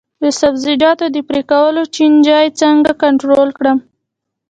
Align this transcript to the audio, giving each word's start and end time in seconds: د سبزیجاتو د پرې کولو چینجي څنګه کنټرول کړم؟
د 0.23 0.25
سبزیجاتو 0.39 1.05
د 1.15 1.17
پرې 1.27 1.41
کولو 1.51 1.81
چینجي 1.95 2.45
څنګه 2.61 2.91
کنټرول 3.03 3.49
کړم؟ 3.57 3.77